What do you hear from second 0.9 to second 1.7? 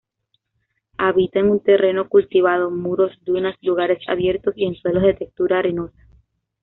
Habita en